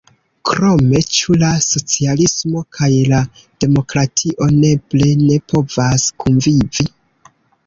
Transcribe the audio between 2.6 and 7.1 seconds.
kaj la demokratio nepre ne povas kunvivi?